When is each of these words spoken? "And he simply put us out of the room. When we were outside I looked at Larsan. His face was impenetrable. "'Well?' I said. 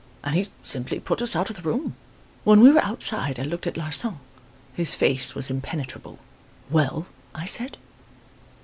"And 0.23 0.33
he 0.33 0.47
simply 0.63 0.99
put 0.99 1.21
us 1.21 1.35
out 1.35 1.51
of 1.51 1.55
the 1.57 1.61
room. 1.61 1.95
When 2.43 2.59
we 2.59 2.71
were 2.71 2.83
outside 2.83 3.39
I 3.39 3.43
looked 3.43 3.67
at 3.67 3.77
Larsan. 3.77 4.17
His 4.73 4.95
face 4.95 5.35
was 5.35 5.51
impenetrable. 5.51 6.17
"'Well?' 6.71 7.05
I 7.35 7.45
said. 7.45 7.77